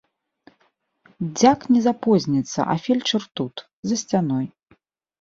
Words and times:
Дзяк 1.41 1.59
не 1.77 1.81
запозніцца, 1.87 2.59
а 2.71 2.75
фельчар 2.87 3.23
тут, 3.39 3.55
за 3.89 3.95
сцяной. 4.05 4.45